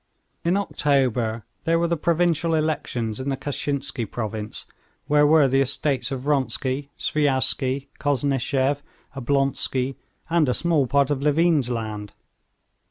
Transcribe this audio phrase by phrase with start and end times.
[0.43, 4.65] In October there were the provincial elections in the Kashinsky province,
[5.05, 8.81] where were the estates of Vronsky, Sviazhsky, Koznishev,
[9.15, 9.93] Oblonsky,
[10.27, 12.13] and a small part of Levin's land.